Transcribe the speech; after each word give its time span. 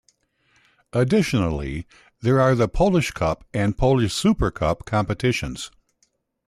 Additionally, 0.93 1.85
there 2.21 2.41
are 2.41 2.55
the 2.55 2.67
Polish 2.67 3.11
Cup 3.11 3.43
and 3.53 3.77
Polish 3.77 4.11
Supercup 4.15 4.83
competitions. 4.83 5.69